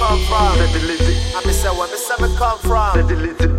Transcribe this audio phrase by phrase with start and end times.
[0.00, 0.56] come from?
[0.56, 1.16] Said the Lizzie.
[1.36, 2.94] I me say where me say me come from?
[2.96, 3.50] Said the Lizzie.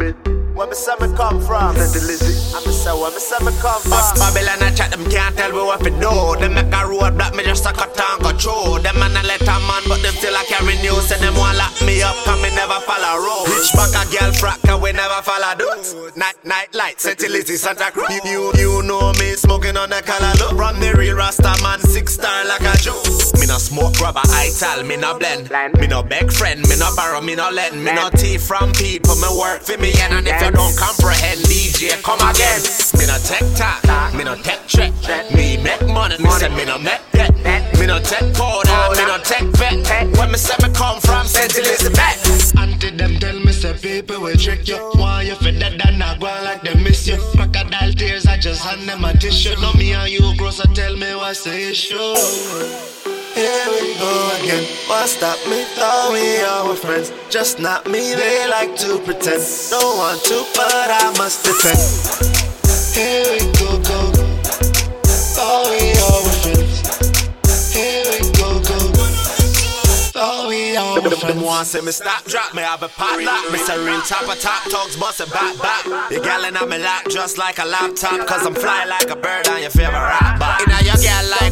[0.57, 1.75] Where me say me come from?
[1.77, 2.35] Said the Lizzie.
[2.53, 4.03] I me say where me say me come from?
[4.17, 6.13] Babylon a chat, them can't tell me what to do.
[6.41, 8.81] Them make a road block, me just a cut and through.
[8.81, 11.09] Them man a let a man, but them still a carry news.
[11.13, 13.47] And them want lock me up, cause me never follow road.
[13.47, 15.95] Rich back a girl frack, and we never follow dudes.
[16.17, 18.09] Night, night light, Sentility, Santa Cruz.
[18.25, 20.53] You, you know me, smoking on the color look.
[20.57, 20.90] Run the
[24.61, 25.49] I tell, me no blend.
[25.79, 27.83] Me no beg friend, me no borrow, me no lend.
[27.83, 29.91] Me no thief from people, me work for me.
[29.99, 30.13] end.
[30.13, 32.61] And if you don't comprehend, DJ, come again.
[32.93, 34.93] Me no tech talk, me no tech check.
[35.33, 37.33] Me make money, me say me no make debt.
[37.79, 40.17] Me no tech powder, me no tech vet.
[40.17, 41.57] When me say me come from St.
[41.57, 42.55] Elizabeth.
[42.57, 44.77] Auntie them tell me say people will trick you.
[44.93, 47.17] Why you fit that and not go like they miss you?
[47.35, 49.55] Crocodile tears, I just hand them a tissue.
[49.59, 53.00] No me and you grow, so tell me what's the issue.
[54.01, 54.63] Here we go again.
[54.87, 55.63] What stop me?
[55.75, 57.11] Thought we all were friends.
[57.29, 59.43] Just not me, they like to pretend.
[59.69, 61.77] Don't want to, but I must defend.
[62.95, 64.11] Here we go, go.
[65.37, 67.73] Thought we all were friends.
[67.73, 68.79] Here we go, go.
[70.17, 71.43] Thought we all were Them, them friends.
[71.43, 73.51] want say me stop drop, me have a pot lock.
[73.51, 75.85] Me say real top of top talks, bust it back back.
[76.09, 79.47] You gal in me lap just like a laptop, cause I'm fly like a bird
[79.47, 80.57] on your favorite rock bar.
[80.65, 81.50] Inna your gal like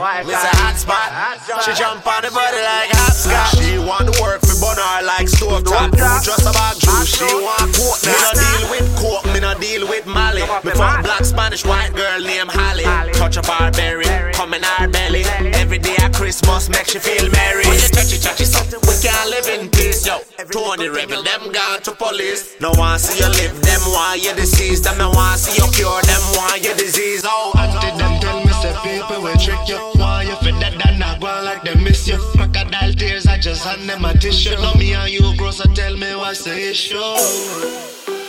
[0.00, 1.60] Wi-Fi, me say hotspot.
[1.60, 3.60] She jump on the body like hopscotch.
[3.60, 5.92] She want to work for bun her like stove top.
[5.92, 7.20] You just a bag juice.
[7.20, 10.40] She want coke, me no deal with coke, me no deal with Molly.
[10.64, 12.88] Me fuck black Spanish white girl named Holly.
[13.12, 15.20] Touch a barberry, come in our belly.
[15.60, 17.68] Every day at Christmas makes you feel merry.
[17.68, 20.24] When you touchy touchy something, we can't live in peace, yo.
[20.48, 22.56] Tony Rebel, them gone to police.
[22.58, 24.84] No one see you live, them want you deceased.
[24.84, 27.20] Them no want see you cure, them want you disease.
[27.28, 28.49] Oh, Auntie them tell me say
[28.82, 29.78] people will trick you.
[29.96, 32.18] Why you fit that and not go like they miss you?
[32.34, 34.56] Crocodile tears, I just hand them a tissue.
[34.56, 36.98] No me and you grow, so tell me what's the issue.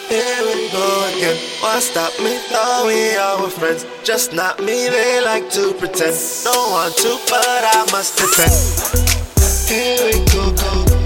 [0.09, 1.37] Here we go again.
[1.61, 2.37] What stop me?
[2.49, 3.85] Thought we were friends.
[4.03, 6.15] Just not me, they like to pretend.
[6.43, 8.51] Don't want to, but I must defend.
[9.69, 11.00] Here we go, go.